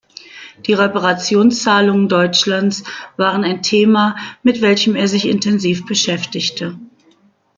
[0.65, 2.83] Die Reparationszahlungen Deutschlands
[3.17, 6.79] waren ein Thema, mit welchem er sich intensiv beschäftigte.